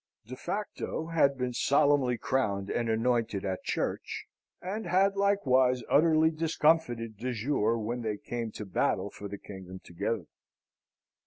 De 0.25 0.35
Facto 0.35 1.09
had 1.13 1.37
been 1.37 1.53
solemnly 1.53 2.17
crowned 2.17 2.71
and 2.71 2.89
anointed 2.89 3.45
at 3.45 3.61
church, 3.63 4.25
and 4.59 4.87
had 4.87 5.15
likewise 5.15 5.83
utterly 5.91 6.31
discomfited 6.31 7.17
De 7.17 7.31
Jure, 7.33 7.77
when 7.77 8.01
they 8.01 8.17
came 8.17 8.49
to 8.53 8.65
battle 8.65 9.11
for 9.11 9.27
the 9.27 9.37
kingdom 9.37 9.77
together. 9.83 10.25